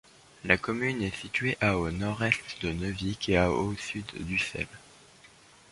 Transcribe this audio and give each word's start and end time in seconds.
La 0.45 0.57
commune 0.57 1.03
est 1.03 1.15
située 1.15 1.59
à 1.61 1.77
au 1.77 1.91
nord-est 1.91 2.63
de 2.63 2.71
Neuvic 2.73 3.29
et 3.29 3.37
à 3.37 3.51
au 3.51 3.75
sud 3.75 4.07
d'Ussel. 4.21 4.65